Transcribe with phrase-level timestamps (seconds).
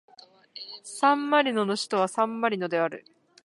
[0.83, 3.05] サンマリノの首都はサンマリノである